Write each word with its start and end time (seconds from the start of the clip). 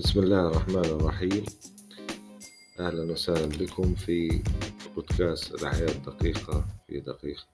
بسم 0.00 0.20
الله 0.20 0.48
الرحمن 0.48 0.84
الرحيم. 0.84 1.44
أهلا 2.80 3.12
وسهلا 3.12 3.46
بكم 3.46 3.94
في 3.94 4.42
بودكاست 4.96 5.54
الحياة 5.54 5.88
الدقيقة 5.88 6.64
في 6.86 7.00
دقيقة. 7.00 7.44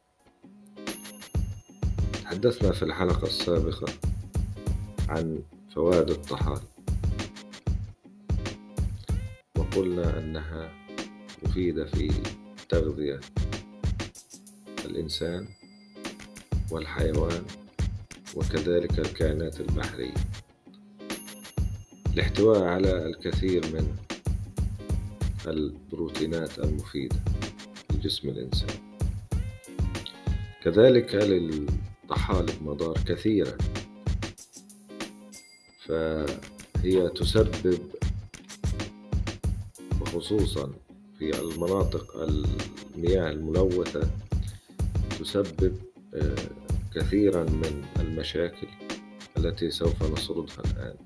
تحدثنا 2.22 2.72
في 2.72 2.82
الحلقة 2.82 3.26
السابقة 3.26 3.92
عن 5.08 5.42
فوائد 5.74 6.10
الطحال. 6.10 6.60
وقلنا 9.58 10.18
أنها 10.18 10.72
مفيدة 11.42 11.84
في 11.84 12.12
تغذية 12.68 13.20
الإنسان 14.84 15.48
والحيوان 16.70 17.44
وكذلك 18.34 18.98
الكائنات 18.98 19.60
البحرية. 19.60 20.14
الاحتواء 22.16 22.62
على 22.62 23.06
الكثير 23.06 23.66
من 23.66 23.96
البروتينات 25.46 26.58
المفيدة 26.58 27.16
لجسم 27.92 28.28
الإنسان. 28.28 28.68
كذلك 30.64 31.14
للطحالب 31.14 32.62
مضار 32.62 32.98
كثيرة. 33.06 33.58
فهي 35.86 37.08
تسبب 37.08 37.78
وخصوصا 40.00 40.72
في 41.18 41.40
المناطق 41.40 42.16
المياه 42.16 43.30
الملوثة 43.30 44.10
تسبب 45.20 45.76
آه، 46.14 46.36
كثيرا 46.94 47.42
من 47.42 47.84
المشاكل 48.00 48.68
التي 49.36 49.70
سوف 49.70 50.02
نسردها 50.02 50.62
الآن. 50.64 50.96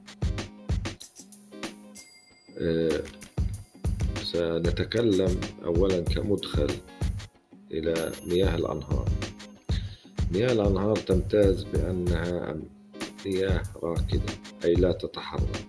سنتكلم 4.23 5.41
أولا 5.65 6.01
كمدخل 6.01 6.71
إلى 7.71 8.13
مياه 8.27 8.57
الأنهار. 8.57 9.09
مياه 10.33 10.53
الأنهار 10.53 10.97
تمتاز 10.97 11.63
بأنها 11.65 12.57
مياه 13.27 13.63
راكدة 13.83 14.33
أي 14.65 14.75
لا 14.75 14.93
تتحرك. 14.93 15.67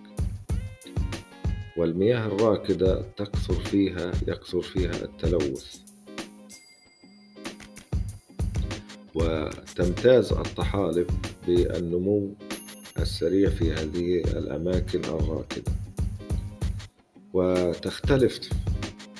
والمياه 1.76 2.26
الراكدة 2.26 3.02
تكثر 3.16 3.54
فيها 3.54 4.12
يكثر 4.28 4.62
فيها 4.62 5.04
التلوث. 5.04 5.76
وتمتاز 9.14 10.32
الطحالب 10.32 11.10
بالنمو 11.46 12.34
السريع 12.98 13.50
في 13.50 13.72
هذه 13.72 14.20
الأماكن 14.20 15.04
الراكدة. 15.04 15.72
وتختلف 17.34 18.50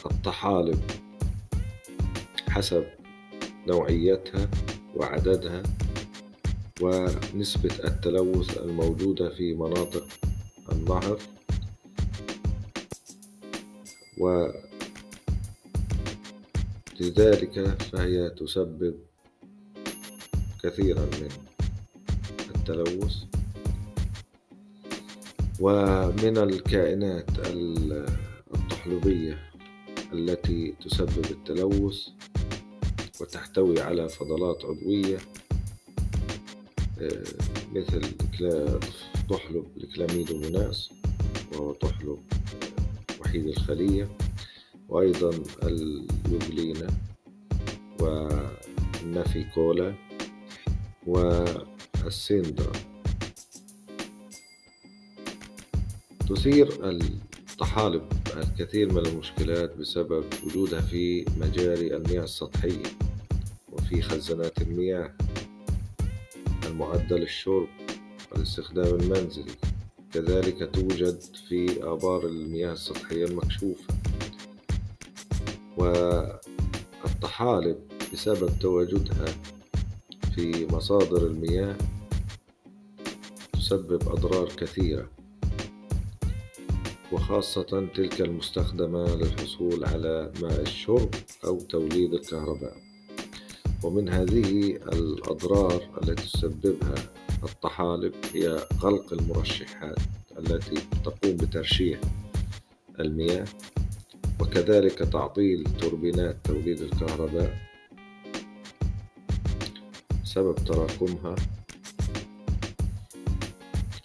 الطحالب 0.07 0.81
حسب 2.49 2.85
نوعيتها 3.67 4.51
وعددها 4.97 5.63
ونسبة 6.81 7.85
التلوث 7.85 8.59
الموجودة 8.59 9.29
في 9.35 9.55
مناطق 9.55 10.07
النهر 10.73 11.19
ولذلك 16.99 17.83
فهي 17.83 18.31
تسبب 18.31 18.95
كثيرا 20.63 21.01
من 21.01 21.29
التلوث. 22.57 23.15
ومن 25.63 26.39
الكائنات 26.39 27.31
الطحلبية 28.55 29.39
التي 30.13 30.75
تسبب 30.85 31.25
التلوث 31.31 32.09
وتحتوي 33.21 33.81
على 33.81 34.09
فضلات 34.09 34.65
عضوية 34.65 35.19
آه، 37.01 37.25
مثل 37.73 38.01
طحلب 39.31 39.67
الكلاميدوموناس 39.77 40.91
وهو 41.53 41.73
طحلب 41.73 42.19
وحيد 43.21 43.47
الخلية 43.47 44.09
وأيضا 44.89 45.31
اليوبلينا 45.63 46.87
والنافيكولا 48.01 49.95
والسيندرا. 51.07 52.92
تثير 56.35 56.69
الطحالب 57.51 58.03
الكثير 58.37 58.93
من 58.93 59.07
المشكلات 59.07 59.77
بسبب 59.77 60.25
وجودها 60.47 60.81
في 60.81 61.25
مجاري 61.41 61.97
المياه 61.97 62.25
السطحية 62.25 62.83
وفي 63.73 64.03
خزانات 64.03 64.63
المياه 64.63 65.15
المعدة 66.67 67.17
للشرب 67.17 67.69
والاستخدام 68.33 69.01
المنزلي. 69.01 69.53
كذلك 70.13 70.71
توجد 70.75 71.21
في 71.49 71.83
آبار 71.83 72.27
المياه 72.27 72.73
السطحية 72.73 73.25
المكشوفة. 73.25 73.95
والطحالب 77.05 77.79
بسبب 78.13 78.59
تواجدها 78.61 79.27
في 80.35 80.67
مصادر 80.67 81.27
المياه 81.27 81.77
تسبب 83.53 84.09
أضرار 84.09 84.49
كثيرة. 84.49 85.22
وخاصة 87.13 87.89
تلك 87.95 88.21
المستخدمة 88.21 89.15
للحصول 89.17 89.85
على 89.85 90.33
ماء 90.43 90.61
الشرب 90.61 91.15
أو 91.45 91.59
توليد 91.61 92.15
الكهرباء. 92.15 92.77
ومن 93.83 94.09
هذه 94.09 94.71
الأضرار 94.77 95.83
التي 96.03 96.23
تسببها 96.23 96.95
الطحالب 97.43 98.15
هي 98.35 98.67
غلق 98.83 99.13
المرشحات 99.13 99.99
التي 100.39 100.75
تقوم 101.05 101.37
بترشيح 101.37 102.01
المياه 103.01 103.45
وكذلك 104.41 104.99
تعطيل 104.99 105.65
توربينات 105.81 106.37
توليد 106.45 106.81
الكهرباء 106.81 107.59
سبب 110.25 110.55
تراكمها 110.55 111.37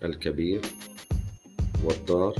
الكبير 0.04 0.62
والضار 1.84 2.36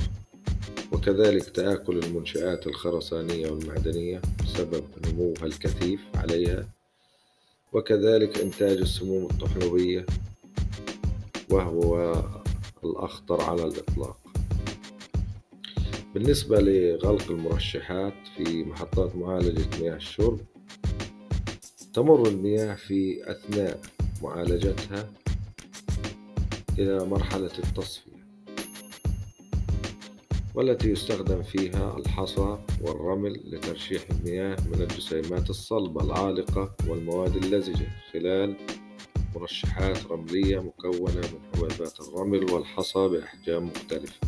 وكذلك 0.98 1.50
تآكل 1.50 1.98
المنشآت 1.98 2.66
الخرسانية 2.66 3.50
والمعدنية 3.50 4.22
بسبب 4.44 4.84
نموها 5.06 5.44
الكثيف 5.44 6.00
عليها 6.14 6.68
وكذلك 7.72 8.38
إنتاج 8.38 8.78
السموم 8.78 9.24
الطحلبية 9.30 10.06
وهو 11.50 12.14
الأخطر 12.84 13.40
على 13.42 13.64
الإطلاق. 13.64 14.18
بالنسبة 16.14 16.60
لغلق 16.60 17.30
المرشحات 17.30 18.14
في 18.36 18.64
محطات 18.64 19.16
معالجة 19.16 19.80
مياه 19.80 19.96
الشرب 19.96 20.40
تمر 21.94 22.28
المياه 22.28 22.74
في 22.74 23.30
أثناء 23.30 23.80
معالجتها 24.22 25.10
إلى 26.78 27.04
مرحلة 27.04 27.52
التصفية. 27.58 28.07
والتي 30.58 30.90
يستخدم 30.90 31.42
فيها 31.42 31.96
الحصى 31.98 32.58
والرمل 32.82 33.40
لترشيح 33.44 34.02
المياه 34.10 34.56
من 34.72 34.82
الجسيمات 34.82 35.50
الصلبة 35.50 36.04
العالقة 36.04 36.74
والمواد 36.88 37.36
اللزجة 37.36 37.86
خلال 38.12 38.56
مرشحات 39.34 40.06
رملية 40.06 40.58
مكونة 40.58 41.14
من 41.14 41.40
حبيبات 41.54 42.00
الرمل 42.00 42.52
والحصى 42.52 43.08
بأحجام 43.08 43.66
مختلفة 43.66 44.20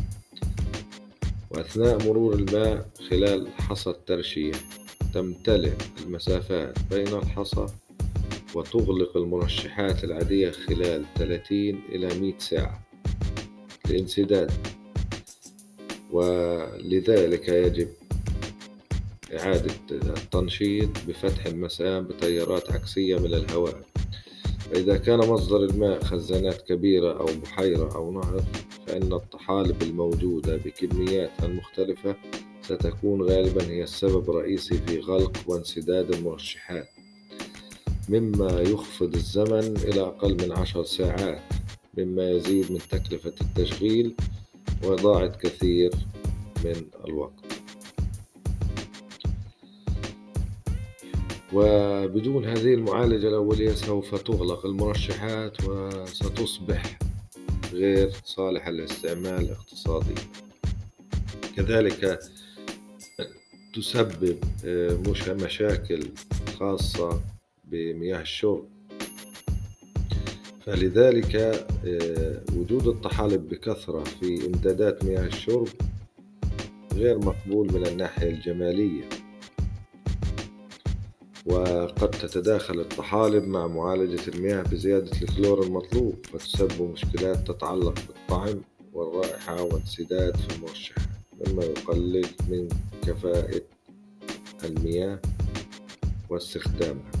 وأثناء 1.51 2.07
مرور 2.07 2.33
الماء 2.33 2.89
خلال 3.09 3.47
حصى 3.47 3.89
الترشيح 3.89 4.55
تمتلئ 5.13 5.73
المسافات 6.05 6.75
بين 6.89 7.07
الحصى 7.07 7.65
وتغلق 8.55 9.17
المرشحات 9.17 10.03
العادية 10.03 10.51
خلال 10.51 11.05
30 11.15 11.57
إلى 11.89 12.19
100 12.19 12.33
ساعة 12.37 12.81
لانسداد 13.89 14.51
ولذلك 16.11 17.49
يجب 17.49 17.87
إعادة 19.39 19.73
التنشيط 19.91 20.89
بفتح 21.07 21.45
المسام 21.45 22.03
بتيارات 22.03 22.71
عكسية 22.71 23.15
من 23.19 23.33
الهواء. 23.33 23.81
فإذا 24.71 24.97
كان 24.97 25.19
مصدر 25.19 25.57
الماء 25.57 26.03
خزانات 26.03 26.61
كبيرة 26.61 27.19
أو 27.19 27.25
بحيرة 27.25 27.95
أو 27.95 28.11
نهر 28.11 28.43
فإن 28.87 29.13
الطحالب 29.13 29.81
الموجودة 29.81 30.57
بكمياتها 30.57 31.45
المختلفة 31.45 32.15
ستكون 32.61 33.21
غالبا 33.21 33.63
هي 33.63 33.83
السبب 33.83 34.29
الرئيسي 34.29 34.77
في 34.87 34.99
غلق 34.99 35.37
وانسداد 35.47 36.11
المرشحات 36.13 36.89
مما 38.09 38.61
يخفض 38.61 39.15
الزمن 39.15 39.77
إلى 39.83 40.01
أقل 40.01 40.33
من 40.45 40.51
عشر 40.51 40.83
ساعات 40.83 41.41
مما 41.97 42.31
يزيد 42.31 42.71
من 42.71 42.79
تكلفة 42.89 43.33
التشغيل 43.41 44.15
وضاعت 44.83 45.41
كثير 45.41 45.91
من 46.65 46.85
الوقت. 47.05 47.33
وبدون 51.53 52.45
هذه 52.45 52.73
المعالجة 52.73 53.27
الأولية 53.27 53.73
سوف 53.73 54.15
تغلق 54.15 54.65
المرشحات 54.65 55.63
وستصبح 55.63 56.99
غير 57.73 58.11
صالحة 58.23 58.71
للاستعمال 58.71 59.51
اقتصاديا 59.51 60.15
كذلك 61.55 62.19
تسبب 63.75 64.37
آه، 64.65 65.33
مشاكل 65.33 66.03
خاصة 66.59 67.21
بمياه 67.63 68.21
الشرب. 68.21 68.70
فلذلك 70.65 71.35
آه، 71.85 72.41
وجود 72.55 72.87
الطحالب 72.87 73.49
بكثرة 73.49 74.03
في 74.03 74.45
إمدادات 74.47 75.03
مياه 75.03 75.25
الشرب 75.25 75.67
غير 76.93 77.19
مقبول 77.19 77.73
من 77.73 77.87
الناحية 77.87 78.29
الجمالية. 78.29 79.09
وقد 81.45 82.09
تتداخل 82.09 82.79
الطحالب 82.79 83.47
مع 83.47 83.67
معالجة 83.67 84.21
المياه 84.27 84.61
بزيادة 84.61 85.11
الكلور 85.21 85.63
المطلوب 85.63 86.15
وتسبب 86.33 86.91
مشكلات 86.91 87.47
تتعلق 87.51 87.99
بالطعم 88.07 88.61
والرائحة 88.93 89.61
وانسداد 89.63 90.37
في 90.37 90.55
المرشحات 90.55 91.07
مما 91.47 91.63
يقلل 91.63 92.25
من 92.49 92.67
كفاءة 93.07 93.61
المياه 94.63 95.19
واستخدامها. 96.29 97.20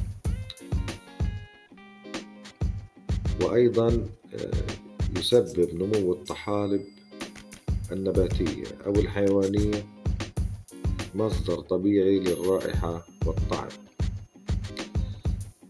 وأيضا 3.41 3.87
آه، 4.33 5.19
يسبب 5.19 5.73
نمو 5.75 6.13
الطحالب 6.13 6.85
النباتية 7.91 8.63
أو 8.85 8.91
الحيوانية 8.91 9.85
مصدر 11.15 11.59
طبيعي 11.59 12.19
للرائحة 12.19 13.05
والطعم. 13.25 13.69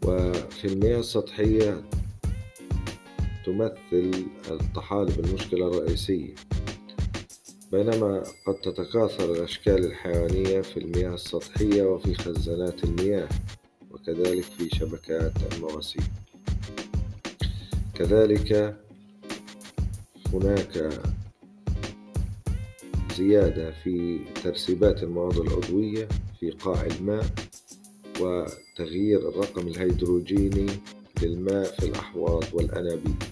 وفي 0.05 0.65
المياه 0.65 0.99
السطحية 0.99 1.81
تمثل 3.45 4.25
الطحالب 4.51 5.19
المشكلة 5.25 5.67
الرئيسية 5.67 6.35
بينما 7.71 8.23
قد 8.47 8.55
تتكاثر 8.55 9.33
الأشكال 9.33 9.85
الحيوانية 9.85 10.61
في 10.61 10.77
المياه 10.77 11.13
السطحية 11.13 11.83
وفي 11.83 12.15
خزانات 12.15 12.83
المياه 12.83 13.29
وكذلك 13.91 14.43
في 14.43 14.69
شبكات 14.69 15.33
المواسير. 15.53 16.03
كذلك 18.01 18.77
هناك 20.33 20.89
زيادة 23.17 23.71
في 23.71 24.19
ترسيبات 24.43 25.03
المواد 25.03 25.37
العضوية 25.37 26.07
في 26.39 26.51
قاع 26.51 26.85
الماء 26.85 27.25
وتغيير 28.19 29.29
الرقم 29.29 29.67
الهيدروجيني 29.67 30.65
للماء 31.21 31.63
في 31.63 31.85
الأحواض 31.85 32.43
والأنابيب. 32.53 33.23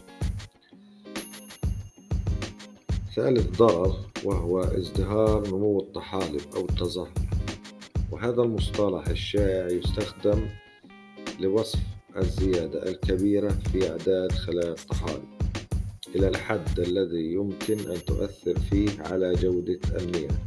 ثالث 3.16 3.58
ضرر 3.58 3.96
وهو 4.24 4.60
ازدهار 4.62 5.48
نمو 5.48 5.80
الطحالب 5.80 6.42
أو 6.56 6.62
التزهر 6.62 7.12
وهذا 8.12 8.42
المصطلح 8.42 9.08
الشائع 9.08 9.68
يستخدم 9.68 10.48
لوصف 11.40 11.80
الزيادة 12.20 12.90
الكبيرة 12.90 13.50
في 13.50 13.90
أعداد 13.92 14.32
خلايا 14.32 14.72
الطحالب 14.72 15.24
إلى 16.16 16.28
الحد 16.28 16.80
الذي 16.80 17.34
يمكن 17.34 17.80
أن 17.80 18.06
تؤثر 18.06 18.60
فيه 18.60 18.90
على 19.00 19.34
جودة 19.34 19.80
المياه. 19.96 20.38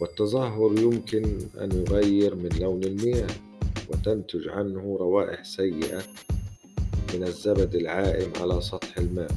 والتظاهر 0.00 0.78
يمكن 0.78 1.38
أن 1.60 1.72
يغير 1.72 2.34
من 2.34 2.48
لون 2.60 2.84
المياه 2.84 3.30
وتنتج 3.88 4.48
عنه 4.48 4.96
روائح 5.00 5.44
سيئة 5.44 6.02
من 7.14 7.22
الزبد 7.22 7.74
العائم 7.74 8.32
على 8.40 8.60
سطح 8.60 8.98
الماء. 8.98 9.30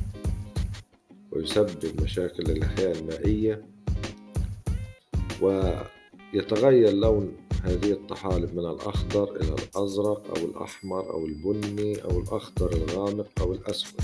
ويسبب 1.32 2.02
مشاكل 2.02 2.44
للأحياء 2.44 2.98
المائية 3.00 3.66
ويتغير 5.42 6.92
لون 6.94 7.32
هذه 7.64 7.92
الطحالب 7.92 8.56
من 8.56 8.66
الأخضر 8.66 9.36
إلى 9.36 9.56
الأزرق 9.56 10.38
أو 10.38 10.46
الأحمر 10.46 11.10
أو 11.10 11.26
البني 11.26 12.04
أو 12.04 12.20
الأخضر 12.20 12.74
الغامق 12.74 13.28
أو 13.42 13.54
الأسود. 13.54 14.02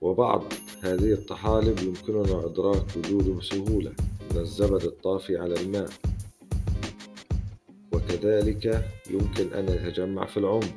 وبعض 0.00 0.44
هذه 0.82 1.12
الطحالب 1.12 1.78
يمكننا 1.78 2.46
إدراك 2.46 2.84
وجوده 2.96 3.32
بسهولة 3.32 3.92
من 4.30 4.40
الزبد 4.40 4.82
الطافي 4.82 5.36
على 5.36 5.60
الماء. 5.60 5.90
وكذلك 7.92 8.84
يمكن 9.10 9.52
أن 9.52 9.68
يتجمع 9.68 10.26
في 10.26 10.36
العمق. 10.36 10.74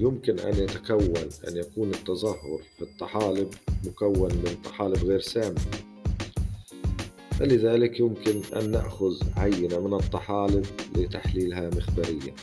يمكن 0.00 0.38
أن 0.38 0.54
يتكون 0.54 1.28
أن 1.48 1.56
يكون 1.56 1.90
التظاهر 1.90 2.60
في 2.76 2.82
الطحالب 2.82 3.54
مكون 3.86 4.34
من 4.34 4.56
طحالب 4.64 5.04
غير 5.04 5.20
سامة 5.20 5.60
فلذلك 7.38 8.00
يمكن 8.00 8.42
أن 8.56 8.70
نأخذ 8.70 9.14
عينة 9.36 9.78
من 9.80 9.94
الطحالب 9.94 10.66
لتحليلها 10.96 11.70
مخبريا. 11.70 12.34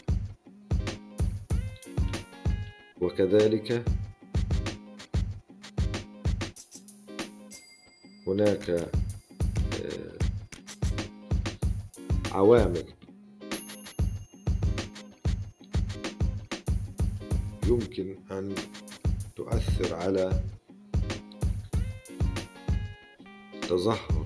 وكذلك 3.02 3.84
هناك 8.28 8.70
آه، 8.70 10.18
عوامل 12.32 12.84
يمكن 17.68 18.16
أن 18.32 18.56
تؤثر 19.36 19.96
على 19.96 20.42
تظهر 23.62 24.25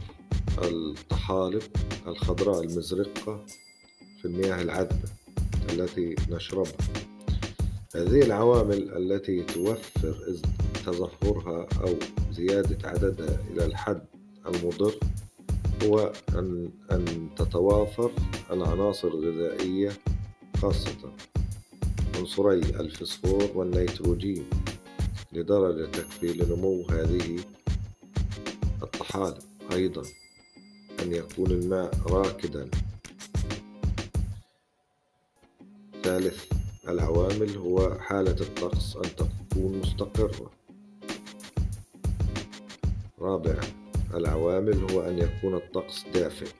الطحالب 0.63 1.61
الخضراء 2.07 2.63
المزرقة 2.63 3.45
في 4.21 4.25
المياه 4.25 4.61
العذبة 4.61 5.09
التي 5.69 6.15
نشربها. 6.29 6.77
هذه 7.95 8.21
العوامل 8.21 8.97
التي 8.97 9.43
توفر 9.43 10.39
تظهرها 10.85 11.67
أو 11.81 11.93
زيادة 12.31 12.89
عددها 12.89 13.39
إلى 13.51 13.65
الحد 13.65 14.01
المضر 14.45 14.93
هو 15.83 16.11
أن 16.29 16.69
أن 16.91 17.29
تتوافر 17.37 18.11
العناصر 18.51 19.07
الغذائية 19.07 19.91
خاصة 20.61 21.13
عنصري 22.15 22.59
الفسفور 22.59 23.51
والنيتروجين 23.55 24.49
لدرجة 25.33 25.85
تكفي 25.91 26.33
لنمو 26.33 26.85
هذه 26.89 27.39
الطحالب 28.83 29.37
أيضا. 29.71 30.03
أن 31.03 31.13
يكون 31.13 31.51
الماء 31.51 31.91
راكدا. 32.07 32.69
ثالث 36.03 36.45
العوامل 36.87 37.57
هو 37.57 37.97
حالة 37.99 38.41
الطقس 38.41 38.95
أن 38.95 39.15
تكون 39.15 39.79
مستقرة. 39.79 40.51
رابعا 43.19 43.61
العوامل 44.13 44.91
هو 44.91 45.01
أن 45.01 45.19
يكون 45.19 45.55
الطقس 45.55 46.05
دافئ. 46.13 46.51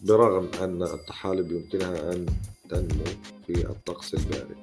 برغم 0.00 0.50
أن 0.62 0.82
الطحالب 0.82 1.52
يمكنها 1.52 2.12
أن 2.12 2.26
تنمو 2.68 3.04
في 3.46 3.70
الطقس 3.70 4.14
البارد. 4.14 4.56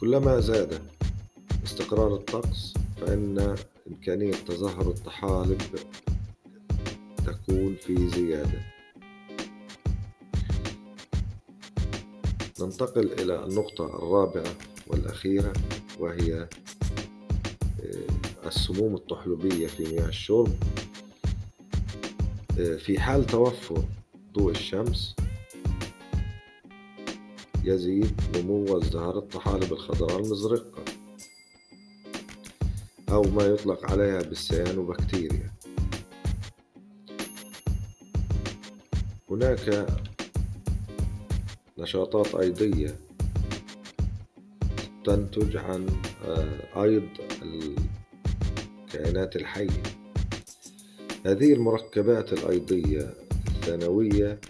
كلما 0.00 0.40
زاد 0.40 0.82
استقرار 1.64 2.14
الطقس 2.14 2.74
فإن 3.00 3.56
إمكانية 3.90 4.32
تظاهر 4.32 4.90
الطحالب 4.90 5.62
تكون 7.26 7.74
في 7.74 8.08
زيادة. 8.08 8.60
ننتقل 12.60 13.12
إلى 13.12 13.44
النقطة 13.44 13.86
الرابعة 13.86 14.54
والأخيرة 14.86 15.52
وهي 15.98 16.48
آه، 17.84 18.48
السموم 18.48 18.94
الطحلبية 18.94 19.66
في 19.66 19.82
مياه 19.84 20.08
الشرب. 20.08 20.52
آه، 22.58 22.76
في 22.76 23.00
حال 23.00 23.26
توفر 23.26 23.84
ضوء 24.32 24.50
الشمس 24.50 25.16
يزيد 27.64 28.20
نمو 28.36 28.74
وازدهار 28.74 29.18
الطحالب 29.18 29.72
الخضراء 29.72 30.18
المزرقة. 30.18 30.99
أو 33.12 33.22
ما 33.22 33.44
يطلق 33.44 33.90
عليها 33.92 34.22
بالسيانوبكتيريا 34.22 35.50
هناك 39.30 39.86
نشاطات 41.78 42.34
أيضية 42.34 42.96
تنتج 45.04 45.56
عن 45.56 45.86
آه، 46.24 46.82
أيض 46.82 47.08
الكائنات 47.42 49.36
الحية. 49.36 49.82
هذه 51.26 51.52
المركبات 51.52 52.32
الأيضية 52.32 53.14
الثانوية 53.48 54.40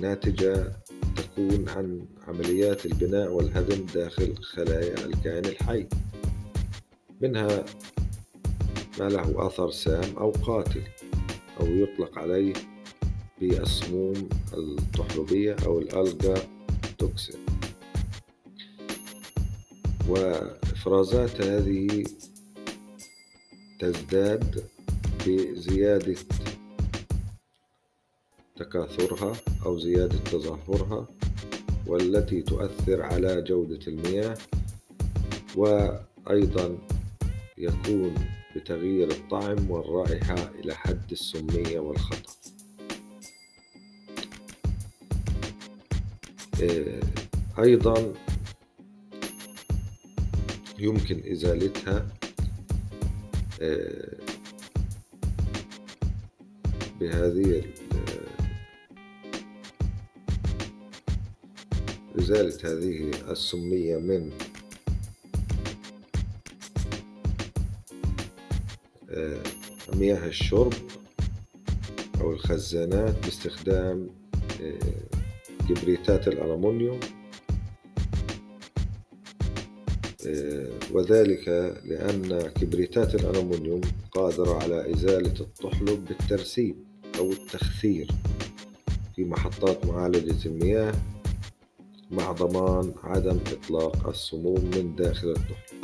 ناتجة 0.00 0.72
تكون 1.16 1.68
عن 1.68 2.06
عمليات 2.28 2.86
البناء 2.86 3.32
والهدم 3.32 3.86
داخل 3.94 4.34
خلايا 4.36 4.94
الكائن 5.06 5.44
الحي. 5.44 5.86
منها 7.20 7.64
ما 8.98 9.08
له 9.08 9.46
أثر 9.46 9.70
سام 9.70 10.16
أو 10.18 10.30
قاتل 10.30 10.82
أو 11.60 11.66
يطلق 11.66 12.18
عليه 12.18 12.52
بالسموم 13.40 14.28
الطحلبية 14.54 15.56
أو 15.66 15.78
الألجا 15.78 16.34
توكسين 16.98 17.46
وإفرازات 20.08 21.40
هذه 21.40 22.04
تزداد 23.78 24.64
بزيادة 25.26 26.16
تكاثرها 28.56 29.32
أو 29.66 29.78
زيادة 29.78 30.18
تظاهرها 30.18 31.06
والتي 31.86 32.42
تؤثر 32.42 33.02
على 33.02 33.42
جودة 33.42 33.80
المياه 33.86 34.36
وأيضا 35.56 36.78
يكون 37.58 38.14
بتغيير 38.56 39.10
الطعم 39.10 39.70
والرائحة 39.70 40.50
إلى 40.58 40.74
حد 40.74 41.12
السمية 41.12 41.80
والخطر. 41.80 42.32
آه، 46.62 47.00
أيضا 47.58 48.14
يمكن 50.78 51.22
إزالتها 51.32 52.06
آه، 53.60 54.16
بهذه 57.00 57.64
إزالة 62.18 62.58
هذه 62.64 63.10
السمية 63.30 63.96
من 63.96 64.32
مياه 69.96 70.26
الشرب 70.26 70.72
أو 72.20 72.32
الخزانات 72.32 73.24
باستخدام 73.24 74.08
آه، 74.62 74.78
كبريتات 75.68 76.28
الألمنيوم 76.28 77.00
آه، 80.26 80.68
وذلك 80.92 81.48
لأن 81.84 82.50
كبريتات 82.60 83.14
الألمنيوم 83.14 83.80
قادرة 84.12 84.62
على 84.62 84.94
إزالة 84.94 85.40
الطحلب 85.40 86.04
بالترسيب 86.04 86.76
أو 87.18 87.32
التخثير 87.32 88.10
في 89.16 89.24
محطات 89.24 89.86
معالجة 89.86 90.48
المياه 90.48 90.92
مع 92.10 92.32
ضمان 92.32 92.94
عدم 93.02 93.38
إطلاق 93.52 94.08
السموم 94.08 94.70
من 94.74 94.96
داخل 94.96 95.28
الطحلب. 95.28 95.81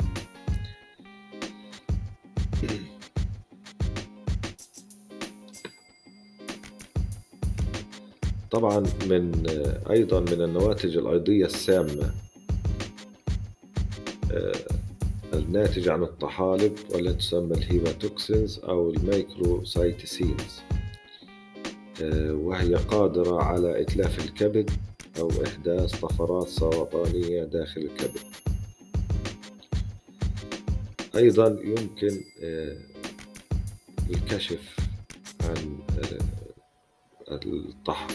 طبعا 8.51 8.79
من 9.09 9.43
أيضا 9.89 10.19
من 10.19 10.41
النواتج 10.41 10.97
الأيضية 10.97 11.45
السامة 11.45 12.11
آه، 14.31 14.53
الناتجة 15.33 15.93
عن 15.93 16.03
الطحالب 16.03 16.77
والتي 16.93 17.13
تسمى 17.17 17.57
ال 17.57 17.65
hepatotoxins 17.65 18.59
أو 18.59 18.89
ال 18.89 19.02
microcystins 19.02 20.61
آه، 22.01 22.33
وهي 22.33 22.75
قادرة 22.75 23.43
على 23.43 23.81
إتلاف 23.81 24.25
الكبد 24.25 24.71
أو 25.19 25.31
إحداث 25.45 25.99
طفرات 25.99 26.47
سرطانية 26.47 27.43
داخل 27.43 27.81
الكبد. 27.81 28.19
أيضا 31.15 31.59
يمكن 31.63 32.21
آه، 32.43 32.77
الكشف 34.09 34.75
عن 35.41 35.79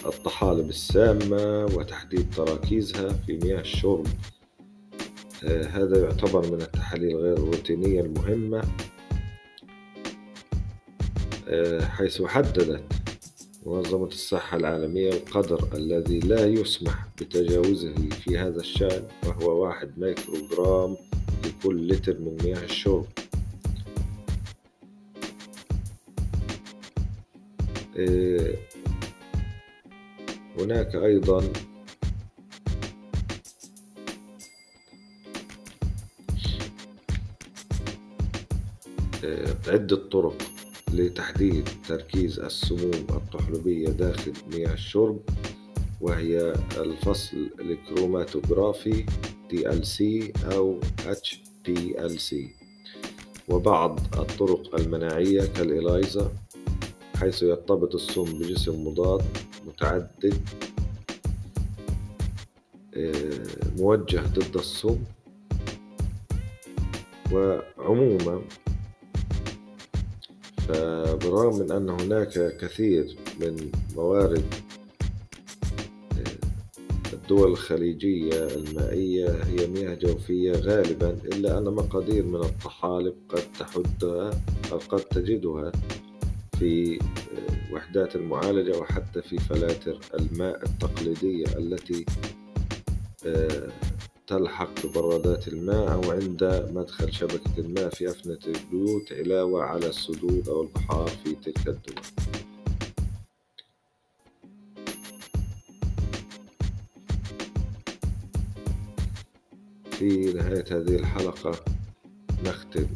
الطحالب 0.06 0.68
السامة 0.68 1.64
وتحديد 1.64 2.30
تراكيزها 2.30 3.08
في 3.08 3.38
مياه 3.42 3.60
الشرب. 3.60 4.06
آه، 5.44 5.64
هذا 5.64 6.02
يعتبر 6.04 6.52
من 6.52 6.62
التحاليل 6.62 7.16
غير 7.16 7.36
الروتينية 7.36 8.00
المهمة 8.00 8.62
آه، 11.48 11.84
حيث 11.84 12.22
حددت 12.22 12.84
منظمة 13.66 14.06
الصحة 14.06 14.56
العالمية 14.56 15.10
القدر 15.10 15.68
الذي 15.74 16.20
لا 16.20 16.46
يسمح 16.46 17.06
بتجاوزه 17.18 17.94
في 17.94 18.38
هذا 18.38 18.60
الشأن 18.60 19.02
وهو 19.26 19.62
واحد 19.62 19.98
ميكروغرام 19.98 20.96
لكل 21.44 21.88
لتر 21.88 22.18
من 22.18 22.36
مياه 22.44 22.64
الشرب. 22.64 23.06
آه، 27.98 28.54
هناك 30.58 30.94
أيضا 30.94 31.42
عدة 39.68 39.96
طرق 39.96 40.42
لتحديد 40.92 41.68
تركيز 41.88 42.40
السموم 42.40 43.06
الطحلبية 43.10 43.88
داخل 43.88 44.32
مياه 44.52 44.72
الشرب 44.72 45.20
وهي 46.00 46.54
الفصل 46.78 47.50
الكروماتوغرافي 47.60 49.04
TLC 49.52 50.02
أو 50.52 50.80
HPLC 51.08 52.34
وبعض 53.48 54.00
الطرق 54.18 54.74
المناعية 54.80 55.40
كالإلايزا 55.46 56.32
حيث 57.16 57.42
يرتبط 57.42 57.94
السم 57.94 58.24
بجسم 58.24 58.84
مضاد 58.86 59.22
متعدد 59.74 60.34
آه، 62.96 63.46
موجه 63.78 64.20
ضد 64.20 64.56
السم 64.56 64.98
وعموما 67.32 68.42
فبالرغم 70.68 71.58
من 71.58 71.72
أن 71.72 71.90
هناك 71.90 72.56
كثير 72.60 73.16
من 73.40 73.70
موارد 73.96 74.44
آه، 76.18 77.12
الدول 77.12 77.50
الخليجية 77.50 78.46
المائية 78.46 79.42
هي 79.44 79.66
مياه 79.66 79.94
جوفية 79.94 80.52
غالبا 80.52 81.10
إلا 81.10 81.58
أن 81.58 81.64
مقادير 81.64 82.26
من 82.26 82.40
الطحالب 82.40 83.14
قد 83.28 83.42
تحدها 83.58 84.30
أو 84.72 84.78
قد 84.78 85.00
تجدها 85.00 85.72
في 86.58 86.98
وحدات 87.74 88.16
المعالجة 88.16 88.78
وحتى 88.78 89.22
في 89.22 89.38
فلاتر 89.38 89.98
الماء 90.14 90.62
التقليدية 90.64 91.46
التي 91.46 92.04
آه، 93.26 93.68
تلحق 94.26 94.86
ببرادات 94.86 95.48
الماء 95.48 95.92
أو 95.92 96.10
عند 96.10 96.70
مدخل 96.74 97.12
شبكة 97.12 97.58
الماء 97.58 97.88
في 97.88 98.10
أفنة 98.10 98.38
البيوت 98.46 99.12
علاوة 99.12 99.62
على 99.62 99.86
السدود 99.86 100.48
أو 100.48 100.62
البحار 100.62 101.08
في 101.08 101.34
تلك 101.34 101.68
الدول. 101.68 102.04
في 109.90 110.32
نهاية 110.32 110.64
هذه 110.70 110.96
الحلقة 110.96 111.64
نختم. 112.44 112.86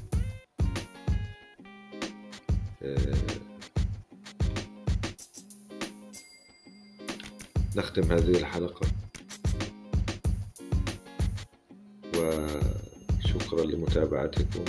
نختم 7.79 8.13
هذه 8.13 8.31
الحلقة. 8.31 8.87
وشكرا 12.17 13.65
لمتابعتكم 13.65 14.65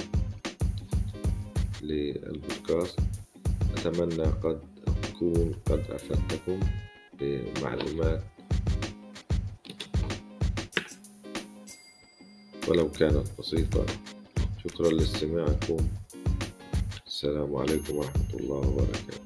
للبودكاست. 1.81 2.99
أتمنى 3.77 4.23
قد 4.23 4.61
أكون 4.87 5.53
قد 5.65 5.83
أفدتكم 5.89 6.59
بمعلومات. 7.19 8.23
ولو 12.67 12.91
كانت 12.91 13.27
بسيطة. 13.39 13.85
شكرا 14.63 14.89
لاستماعكم. 14.89 15.77
السلام 17.07 17.55
عليكم 17.55 17.95
ورحمة 17.95 18.33
الله 18.33 18.67
وبركاته. 18.67 19.18